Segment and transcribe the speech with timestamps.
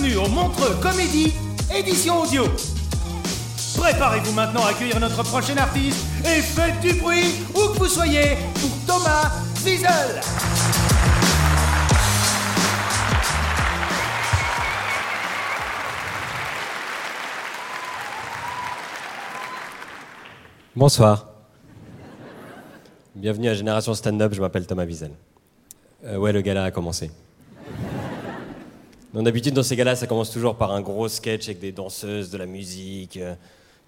[0.00, 1.34] Bienvenue au Montreux Comédie,
[1.74, 2.44] édition audio.
[3.76, 8.36] Préparez-vous maintenant à accueillir notre prochain artiste et faites du bruit où que vous soyez
[8.54, 9.30] pour Thomas
[9.62, 10.20] Wiesel.
[20.74, 21.26] Bonsoir.
[23.14, 25.10] Bienvenue à Génération Stand-Up, je m'appelle Thomas Wiesel.
[26.04, 27.10] Euh, ouais, le gala a commencé.
[29.12, 32.38] D'habitude, dans ces galas, ça commence toujours par un gros sketch avec des danseuses, de
[32.38, 33.34] la musique, euh,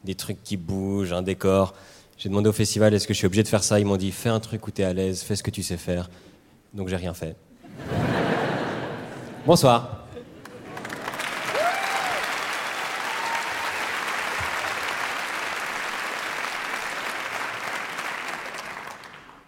[0.02, 1.74] des trucs qui bougent, un décor.
[2.18, 3.78] J'ai demandé au festival est-ce que je suis obligé de faire ça?
[3.78, 5.76] Ils m'ont dit fais un truc où t'es à l'aise, fais ce que tu sais
[5.76, 6.10] faire.
[6.74, 7.36] Donc j'ai rien fait.
[9.46, 10.06] Bonsoir.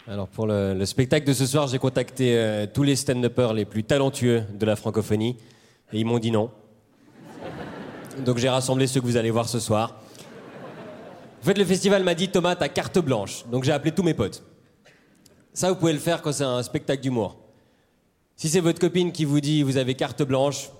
[0.06, 3.64] Alors pour le, le spectacle de ce soir, j'ai contacté euh, tous les stand-uppers les
[3.64, 5.36] plus talentueux de la francophonie
[5.95, 6.51] et ils m'ont dit non.
[8.27, 9.95] Donc j'ai rassemblé ceux que vous allez voir ce soir.
[11.41, 13.45] En fait, le festival m'a dit Thomas, t'as carte blanche.
[13.51, 14.43] Donc j'ai appelé tous mes potes.
[15.53, 17.37] Ça, vous pouvez le faire quand c'est un spectacle d'humour.
[18.35, 20.71] Si c'est votre copine qui vous dit vous avez carte blanche,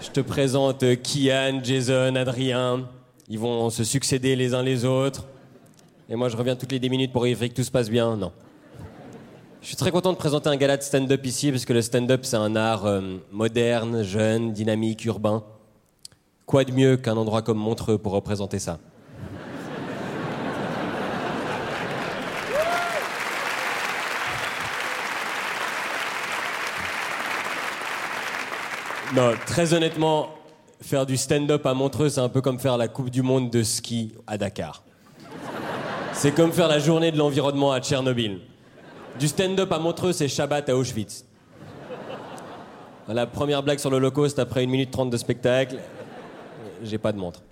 [0.00, 2.88] je te présente Kian, Jason, Adrien.
[3.28, 5.26] Ils vont se succéder les uns les autres.
[6.08, 8.16] Et moi, je reviens toutes les 10 minutes pour vérifier que tout se passe bien.
[8.16, 8.32] Non.
[9.62, 12.24] Je suis très content de présenter un gala de stand-up ici, parce que le stand-up,
[12.24, 15.44] c'est un art euh, moderne, jeune, dynamique, urbain.
[16.46, 18.78] Quoi de mieux qu'un endroit comme Montreux pour représenter ça?
[29.14, 30.30] Non, très honnêtement,
[30.80, 33.62] faire du stand-up à Montreux, c'est un peu comme faire la Coupe du Monde de
[33.62, 34.82] ski à Dakar.
[36.14, 38.40] C'est comme faire la journée de l'environnement à Tchernobyl.
[39.18, 41.24] Du stand-up à Montreux, c'est Shabbat à Auschwitz.
[43.08, 45.78] La première blague sur l'Holocauste après 1 minute 30 de spectacle,
[46.82, 47.42] j'ai pas de montre.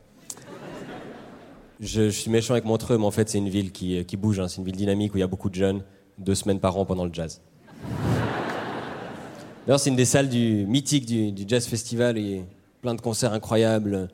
[1.81, 4.49] Je, suis méchant avec Montreux, mais en fait, c'est une ville qui, qui bouge, hein.
[4.49, 5.83] c'est une ville dynamique où il y a beaucoup de jeunes,
[6.17, 7.41] deux semaines par an pendant le jazz.
[9.67, 12.17] D'ailleurs, c'est une des salles du, mythiques du, du Jazz Festival.
[12.19, 12.43] Il y a
[12.81, 14.09] plein de concerts incroyables.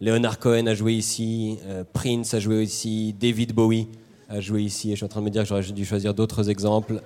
[0.00, 3.88] Leonard Cohen a joué ici, euh, Prince a joué ici, David Bowie
[4.28, 4.88] a joué ici.
[4.88, 7.00] Et je suis en train de me dire que j'aurais dû choisir d'autres exemples.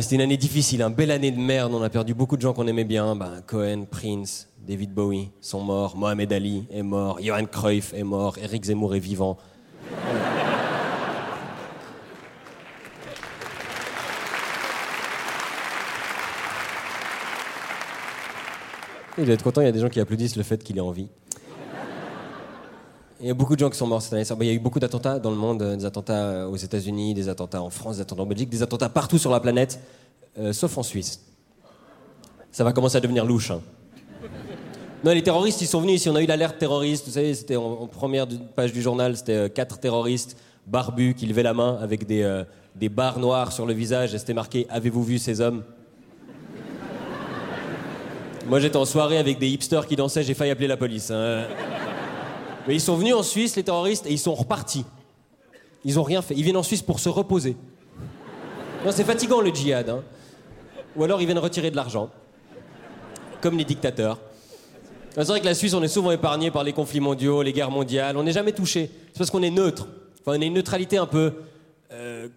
[0.00, 1.72] C'était une année difficile, une belle année de merde.
[1.72, 3.16] On a perdu beaucoup de gens qu'on aimait bien.
[3.16, 5.96] Ben, Cohen, Prince, David Bowie sont morts.
[5.96, 7.18] Mohamed Ali est mort.
[7.22, 8.36] Johan Cruyff est mort.
[8.42, 9.38] Eric Zemmour est vivant.
[19.16, 20.80] Il doit être content, il y a des gens qui applaudissent le fait qu'il est
[20.80, 21.08] en vie.
[23.20, 24.22] Il y a beaucoup de gens qui sont morts cette année.
[24.42, 27.14] Il y a eu beaucoup d'attentats dans le monde, euh, des attentats euh, aux États-Unis,
[27.14, 29.80] des attentats en France, des attentats en Belgique, des attentats partout sur la planète,
[30.38, 31.20] euh, sauf en Suisse.
[32.52, 33.50] Ça va commencer à devenir louche.
[33.50, 33.60] hein.
[35.04, 36.08] Non, les terroristes, ils sont venus ici.
[36.08, 37.06] On a eu l'alerte terroriste.
[37.06, 39.16] Vous savez, c'était en, première page du journal.
[39.16, 42.42] C'était quatre terroristes barbus qui levaient la main avec des,
[42.76, 44.16] des barres noires sur le visage.
[44.16, 45.62] C'était marqué Avez-vous vu ces hommes?
[48.48, 50.22] Moi, j'étais en soirée avec des hipsters qui dansaient.
[50.24, 51.10] J'ai failli appeler la police.
[51.12, 51.44] hein.
[52.68, 54.84] Mais ils sont venus en Suisse, les terroristes, et ils sont repartis.
[55.86, 56.34] Ils ont rien fait.
[56.34, 57.56] Ils viennent en Suisse pour se reposer.
[58.84, 59.88] Non, c'est fatigant le djihad.
[59.88, 60.04] hein.
[60.94, 62.10] Ou alors ils viennent retirer de l'argent.
[63.40, 64.18] Comme les dictateurs.
[65.14, 67.70] C'est vrai que la Suisse, on est souvent épargné par les conflits mondiaux, les guerres
[67.70, 68.18] mondiales.
[68.18, 68.90] On n'est jamais touché.
[69.12, 69.88] C'est parce qu'on est neutre.
[70.20, 71.32] Enfin, on a une neutralité un peu
[71.90, 72.28] euh,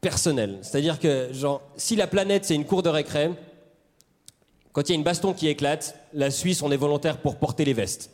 [0.00, 0.58] personnelle.
[0.62, 3.32] C'est-à-dire que, genre, si la planète c'est une cour de récré,
[4.72, 7.64] quand il y a une baston qui éclate, la Suisse, on est volontaire pour porter
[7.64, 8.12] les vestes.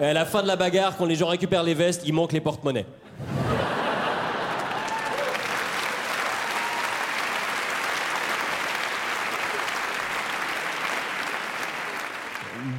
[0.00, 2.32] Et à la fin de la bagarre, quand les gens récupèrent les vestes, il manque
[2.32, 2.86] les porte-monnaies.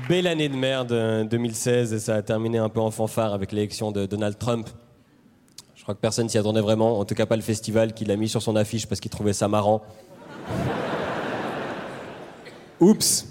[0.10, 3.52] Belle année de merde, euh, 2016, et ça a terminé un peu en fanfare avec
[3.52, 4.68] l'élection de Donald Trump.
[5.76, 8.16] Je crois que personne s'y attendait vraiment, en tout cas pas le festival qui l'a
[8.16, 9.84] mis sur son affiche parce qu'il trouvait ça marrant.
[12.80, 13.31] Oups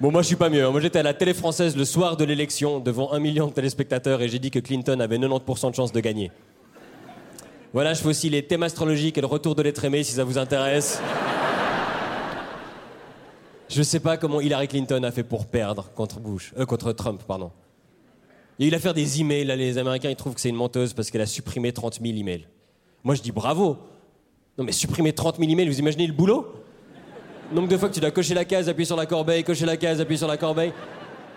[0.00, 0.64] Bon, moi je suis pas mieux.
[0.64, 0.70] hein.
[0.70, 4.20] Moi j'étais à la télé française le soir de l'élection devant un million de téléspectateurs
[4.20, 6.30] et j'ai dit que Clinton avait 90% de chances de gagner.
[7.72, 10.24] Voilà, je fais aussi les thèmes astrologiques et le retour de l'être aimé si ça
[10.24, 11.00] vous intéresse.
[13.68, 17.22] Je sais pas comment Hillary Clinton a fait pour perdre contre Bush, euh, contre Trump,
[17.26, 17.50] pardon.
[18.58, 19.44] Il a l'affaire des emails.
[19.44, 22.16] Là, les Américains ils trouvent que c'est une menteuse parce qu'elle a supprimé 30 000
[22.18, 22.46] emails.
[23.02, 23.78] Moi je dis bravo.
[24.58, 26.46] Non mais supprimer 30 000 emails, vous imaginez le boulot?
[27.52, 29.76] Nombre de fois que tu dois cocher la case, appuyer sur la corbeille, cocher la
[29.76, 30.72] case, appuyer sur la corbeille.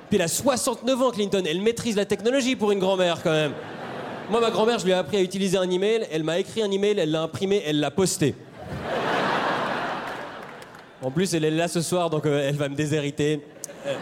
[0.09, 1.43] Puis elle a 69 ans, Clinton.
[1.47, 3.51] Elle maîtrise la technologie pour une grand-mère, quand même.
[4.31, 6.07] Moi, ma grand-mère, je lui ai appris à utiliser un email.
[6.11, 8.35] Elle m'a écrit un email, elle l'a imprimé, elle l'a posté.
[11.01, 13.41] En plus, elle est là ce soir, donc euh, elle va me déshériter.
[13.85, 13.95] Euh,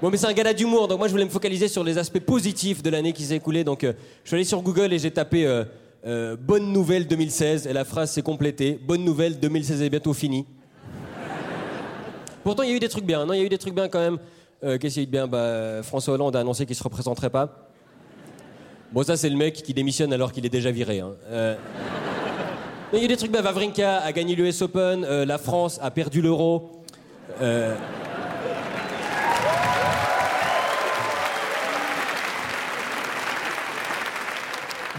[0.00, 2.20] Bon, mais c'est un gala d'humour, donc moi je voulais me focaliser sur les aspects
[2.20, 3.64] positifs de l'année qui s'est écoulée.
[3.64, 5.64] Donc euh, je suis allé sur Google et j'ai tapé
[6.04, 8.78] Bonne nouvelle 2016 et la phrase s'est complétée.
[8.80, 10.46] Bonne nouvelle 2016 est bientôt fini.
[12.44, 13.24] Pourtant, il y a eu des trucs bien.
[13.26, 14.18] Non, il y a eu des trucs bien quand même.
[14.64, 15.26] Euh, Qu'est-ce qu'il y a eu de bien?
[15.26, 17.68] Bah, François Hollande a annoncé qu'il se représenterait pas.
[18.92, 21.00] Bon, ça, c'est le mec qui démissionne alors qu'il est déjà viré.
[21.00, 21.12] hein.
[21.30, 21.54] Euh,
[22.92, 23.42] il y a eu des trucs bien.
[23.42, 25.04] Vavrinka a gagné l'US Open.
[25.04, 26.82] euh, la France a perdu l'euro.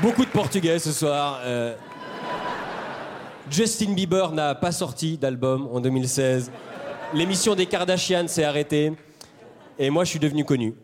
[0.01, 1.39] Beaucoup de Portugais ce soir.
[3.49, 6.51] Justin Bieber n'a pas sorti d'album en 2016.
[7.11, 8.93] L'émission des Kardashians s'est arrêtée.
[9.79, 10.75] Et moi, je suis devenu connu.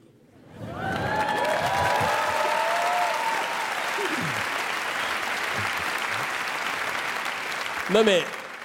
[7.93, 8.23] Non mais,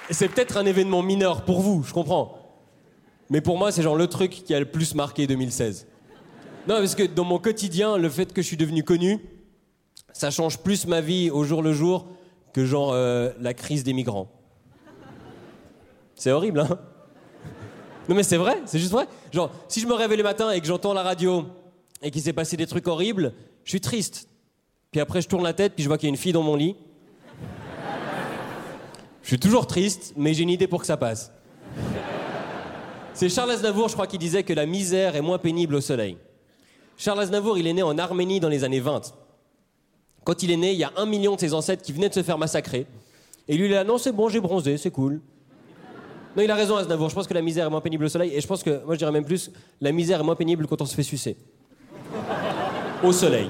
[0.09, 2.39] c'est peut-être un événement mineur pour vous, je comprends.
[3.29, 5.85] Mais pour moi, c'est genre le truc qui a le plus marqué 2016.
[6.67, 9.19] Non, parce que dans mon quotidien, le fait que je suis devenu connu,
[10.13, 12.07] ça change plus ma vie au jour le jour
[12.53, 14.31] que genre euh, la crise des migrants.
[16.15, 16.79] C'est horrible, hein?
[18.09, 19.07] Non mais c'est vrai, c'est juste vrai.
[19.31, 21.45] Genre, si je me réveille le matin et que j'entends la radio
[22.01, 23.33] et qu'il s'est passé des trucs horribles,
[23.63, 24.27] je suis triste.
[24.91, 26.43] Puis après, je tourne la tête, puis je vois qu'il y a une fille dans
[26.43, 26.75] mon lit.
[29.21, 31.31] Je suis toujours triste, mais j'ai une idée pour que ça passe.
[33.13, 36.17] C'est Charles Aznavour, je crois, qui disait que la misère est moins pénible au soleil.
[36.97, 39.13] Charles Aznavour, il est né en Arménie dans les années 20.
[40.23, 42.13] Quand il est né, il y a un million de ses ancêtres qui venaient de
[42.13, 42.87] se faire massacrer.
[43.47, 45.21] Et lui, il est là, non, c'est bon, j'ai bronzé, c'est cool.
[46.35, 47.09] Non, il a raison, Aznavour.
[47.09, 48.31] Je pense que la misère est moins pénible au soleil.
[48.33, 49.51] Et je pense que, moi, je dirais même plus,
[49.81, 51.35] la misère est moins pénible quand on se fait sucer.
[53.03, 53.49] Au soleil.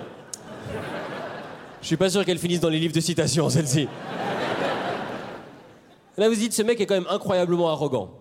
[1.81, 3.87] Je suis pas sûr qu'elle finisse dans les livres de citations, celle-ci.
[6.17, 8.11] Là, vous dites, ce mec est quand même incroyablement arrogant.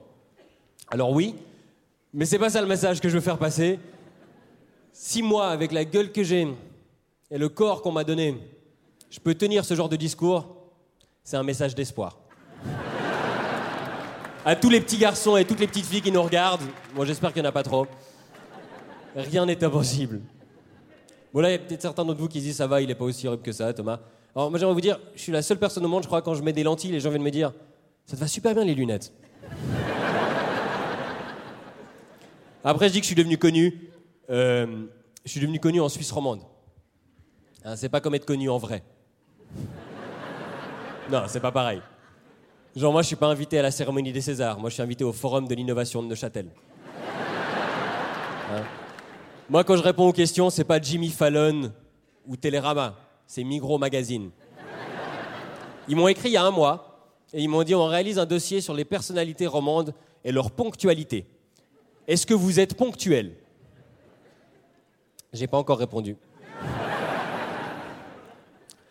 [0.90, 1.34] Alors oui,
[2.12, 3.78] mais c'est pas ça le message que je veux faire passer.
[4.92, 6.48] Si moi, avec la gueule que j'ai
[7.30, 8.36] et le corps qu'on m'a donné,
[9.10, 10.56] je peux tenir ce genre de discours,
[11.22, 12.19] c'est un message d'espoir.
[14.44, 16.62] À tous les petits garçons et toutes les petites filles qui nous regardent,
[16.94, 17.86] moi j'espère qu'il n'y en a pas trop,
[19.14, 20.20] rien n'est impossible.
[21.32, 22.88] Bon là, il y a peut-être certains d'entre vous qui se disent ça va, il
[22.88, 24.00] n'est pas aussi horrible que ça, Thomas.
[24.34, 26.34] Alors moi j'aimerais vous dire, je suis la seule personne au monde, je crois, quand
[26.34, 27.52] je mets des lentilles, les gens viennent me dire,
[28.06, 29.12] ça te va super bien les lunettes.
[32.64, 33.90] Après, je dis que je suis devenu connu.
[34.28, 34.84] Euh,
[35.24, 36.42] je suis devenu connu en Suisse romande.
[37.64, 38.82] Hein, c'est pas comme être connu en vrai.
[41.10, 41.82] Non, c'est pas pareil.
[42.76, 44.60] Genre, moi, je suis pas invité à la cérémonie des Césars.
[44.60, 46.46] Moi, je suis invité au Forum de l'innovation de Neuchâtel.
[48.52, 48.62] Hein?
[49.48, 51.72] Moi, quand je réponds aux questions, c'est pas Jimmy Fallon
[52.26, 52.96] ou Télérama.
[53.26, 54.30] C'est Migros Magazine.
[55.88, 58.26] Ils m'ont écrit il y a un mois et ils m'ont dit on réalise un
[58.26, 59.92] dossier sur les personnalités romandes
[60.24, 61.26] et leur ponctualité.
[62.06, 63.32] Est-ce que vous êtes ponctuel?
[65.32, 66.16] J'ai pas encore répondu.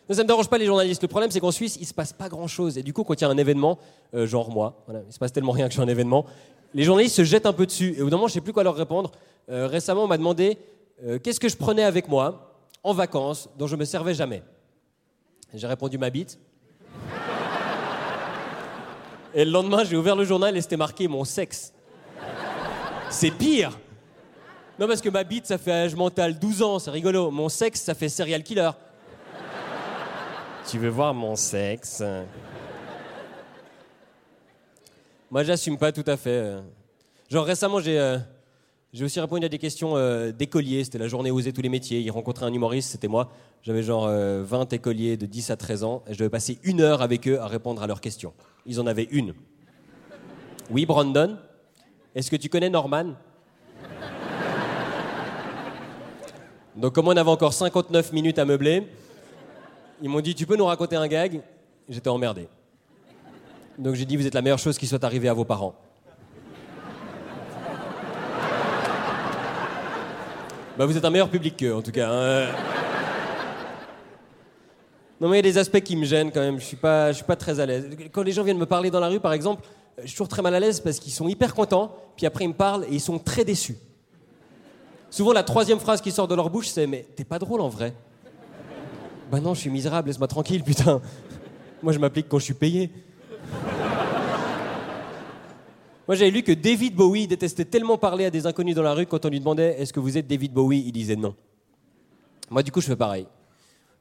[0.10, 1.04] Non, ça me dérange pas les journalistes.
[1.04, 2.80] Le problème, c'est qu'en Suisse, il se passe pas grand-chose.
[2.80, 3.78] Et du coup, quand il y a un événement,
[4.16, 6.26] euh, genre moi, voilà, il se passe tellement rien que suis un événement,
[6.74, 7.94] les journalistes se jettent un peu dessus.
[7.96, 9.12] Et au bout d'un moment, je sais plus quoi leur répondre.
[9.50, 10.58] Euh, récemment, on m'a demandé
[11.06, 14.42] euh, qu'est-ce que je prenais avec moi en vacances dont je me servais jamais?
[15.54, 16.40] J'ai répondu ma bite.
[19.36, 21.72] Et le lendemain, j'ai ouvert le journal et c'était marqué mon sexe.
[23.12, 23.78] C'est pire.
[24.80, 27.30] Non, parce que ma bite, ça fait âge mental 12 ans, c'est rigolo.
[27.30, 28.72] Mon sexe, ça fait serial killer.
[30.70, 32.04] Tu veux voir mon sexe
[35.32, 36.30] Moi, j'assume pas tout à fait.
[36.30, 36.62] euh.
[37.30, 38.18] Genre, récemment, j'ai euh,
[38.94, 40.84] J'ai aussi répondu à des questions euh, d'écoliers.
[40.84, 42.00] C'était la journée Oser tous les métiers.
[42.02, 43.30] Ils rencontraient un humoriste, c'était moi.
[43.64, 46.82] J'avais genre euh, 20 écoliers de 10 à 13 ans et je devais passer une
[46.82, 48.34] heure avec eux à répondre à leurs questions.
[48.66, 49.34] Ils en avaient une.
[50.70, 51.38] Oui, Brandon?
[52.14, 53.14] Est-ce que tu connais Norman?
[56.76, 58.88] Donc, comme on avait encore 59 minutes à meubler,
[60.02, 61.42] ils m'ont dit Tu peux nous raconter un gag?
[61.88, 62.48] J'étais emmerdé.
[63.78, 65.76] Donc, j'ai dit Vous êtes la meilleure chose qui soit arrivée à vos parents.
[70.78, 72.10] Bah, vous êtes un meilleur public qu'eux, en tout cas.
[72.10, 72.48] hein.
[75.20, 76.60] Non, mais il y a des aspects qui me gênent quand même.
[76.60, 77.90] Je suis pas, je suis pas très à l'aise.
[78.14, 79.64] Quand les gens viennent me parler dans la rue, par exemple,
[79.98, 82.50] je suis toujours très mal à l'aise parce qu'ils sont hyper contents, puis après ils
[82.50, 83.76] me parlent et ils sont très déçus.
[85.10, 87.68] Souvent, la troisième phrase qui sort de leur bouche, c'est Mais t'es pas drôle en
[87.68, 87.94] vrai.
[89.32, 91.02] Bah non, je suis misérable, laisse-moi tranquille, putain.
[91.84, 92.90] Moi, je m'applique quand je suis payé.
[96.08, 99.06] Moi, j'avais lu que David Bowie détestait tellement parler à des inconnus dans la rue
[99.06, 100.84] quand on lui demandait Est-ce que vous êtes David Bowie?
[100.88, 101.36] Il disait non.
[102.50, 103.28] Moi, du coup, je fais pareil.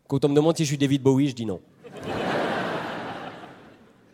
[0.06, 1.60] Quand on me demande si je suis David Bowie, je dis non.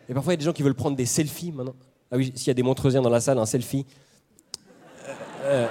[0.09, 1.75] Et parfois, il y a des gens qui veulent prendre des selfies maintenant.
[2.11, 3.85] Ah oui, s'il y a des Montreusiens dans la salle, un selfie.
[5.07, 5.13] Euh,
[5.45, 5.67] euh,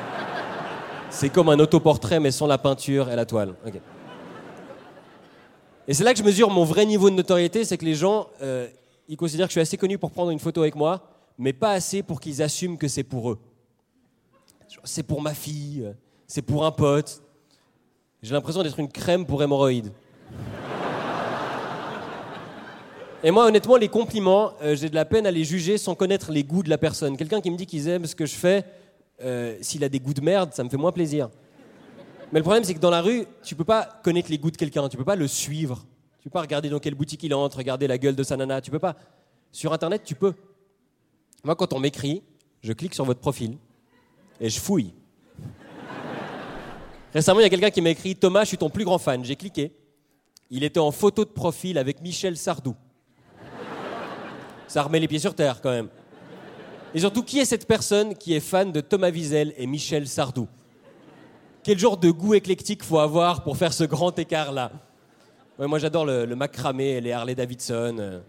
[1.11, 3.55] c'est comme un autoportrait, mais sans la peinture et la toile.
[3.67, 3.75] Ok.
[5.87, 8.29] Et c'est là que je mesure mon vrai niveau de notoriété, c'est que les gens,
[8.41, 8.69] euh,
[9.07, 11.03] ils considèrent que je suis assez connu pour prendre une photo avec moi,
[11.37, 13.39] mais pas assez pour qu'ils assument que c'est pour eux.
[14.85, 15.93] C'est pour ma fille,
[16.27, 17.23] c'est pour un pote.
[18.23, 19.93] J'ai l'impression d'être une crème pour hémorroïdes.
[23.23, 26.31] Et moi, honnêtement, les compliments, euh, j'ai de la peine à les juger sans connaître
[26.31, 27.17] les goûts de la personne.
[27.17, 28.65] Quelqu'un qui me dit qu'il aime ce que je fais,
[29.23, 31.29] euh, s'il a des goûts de merde, ça me fait moins plaisir.
[32.35, 34.57] Mais le problème, c'est que dans la rue, tu peux pas connaître les goûts de
[34.57, 35.87] quelqu'un, tu peux pas le suivre.
[36.19, 38.61] Tu peux pas regarder dans quelle boutique il entre, regarder la gueule de sa nana,
[38.61, 38.97] tu peux pas.
[39.53, 40.35] Sur Internet, tu peux.
[41.45, 42.25] Moi, quand on m'écrit,
[42.61, 43.57] je clique sur votre profil
[44.41, 44.93] et je fouille.
[47.13, 49.25] Récemment, il y a quelqu'un qui m'a écrit Thomas, je suis ton plus grand fan.
[49.25, 49.73] J'ai cliqué.
[50.51, 52.75] Il était en photo de profil avec Michel Sardou.
[54.67, 55.89] Ça remet les pieds sur terre quand même.
[56.95, 60.49] Et surtout, qui est cette personne qui est fan de Thomas Wiesel et Michel Sardou?
[61.65, 64.71] Quel genre de goût éclectique faut avoir pour faire ce grand écart-là
[65.59, 68.21] Moi, j'adore le, le macramé et les Harley Davidson.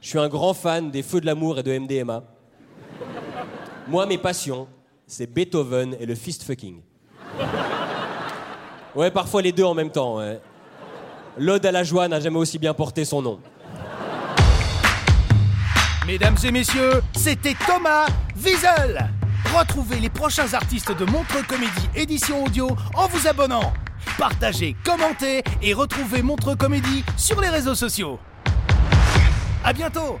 [0.00, 2.22] Je suis un grand fan des Feux de l'amour et de MDMA.
[3.88, 4.68] Moi, mes passions,
[5.04, 6.80] c'est Beethoven et le fist fucking.
[8.94, 10.18] Ouais, parfois les deux en même temps.
[11.36, 13.40] L'ode à la joie n'a jamais aussi bien porté son nom.
[16.06, 19.10] Mesdames et messieurs, c'était Thomas Wiesel.
[19.56, 23.72] Retrouvez les prochains artistes de Montre Comédie édition audio en vous abonnant.
[24.16, 28.20] Partagez, commentez et retrouvez Montre Comédie sur les réseaux sociaux.
[29.64, 30.20] À bientôt